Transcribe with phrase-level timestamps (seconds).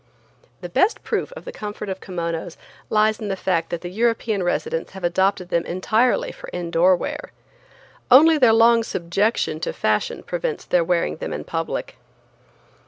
[0.61, 2.57] The best proof of the comfort of kimonos
[2.89, 7.31] lies in the fact that the European residents have adopted them entirely for indoor wear.
[8.09, 11.97] Only their long subjection to fashion prevents their wearing them in public.